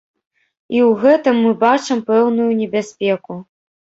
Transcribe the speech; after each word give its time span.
І 0.77 0.79
ў 0.87 0.95
гэтым 1.03 1.35
мы 1.43 1.51
бачым 1.63 2.01
пэўную 2.07 2.47
небяспеку. 2.63 3.37